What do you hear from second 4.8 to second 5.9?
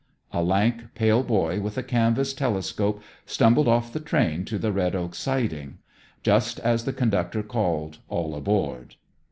Oak siding,